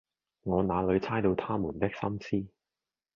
[0.41, 2.51] 我那裏猜得到他們的心思，